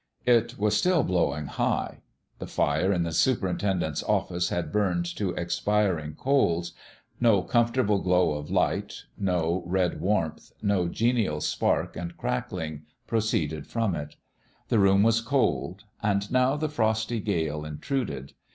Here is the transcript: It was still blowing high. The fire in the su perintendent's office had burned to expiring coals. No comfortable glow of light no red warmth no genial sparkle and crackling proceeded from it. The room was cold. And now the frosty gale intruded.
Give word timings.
It 0.25 0.57
was 0.57 0.75
still 0.75 1.03
blowing 1.03 1.45
high. 1.45 2.01
The 2.39 2.47
fire 2.47 2.91
in 2.91 3.03
the 3.03 3.11
su 3.11 3.35
perintendent's 3.35 4.01
office 4.05 4.49
had 4.49 4.71
burned 4.71 5.05
to 5.15 5.29
expiring 5.35 6.15
coals. 6.15 6.71
No 7.19 7.43
comfortable 7.43 7.99
glow 7.99 8.31
of 8.31 8.49
light 8.49 9.03
no 9.15 9.61
red 9.67 10.01
warmth 10.01 10.53
no 10.59 10.87
genial 10.87 11.39
sparkle 11.39 12.01
and 12.01 12.17
crackling 12.17 12.81
proceeded 13.05 13.67
from 13.67 13.93
it. 13.93 14.15
The 14.69 14.79
room 14.79 15.03
was 15.03 15.21
cold. 15.21 15.83
And 16.01 16.31
now 16.31 16.55
the 16.57 16.67
frosty 16.67 17.19
gale 17.19 17.63
intruded. 17.63 18.33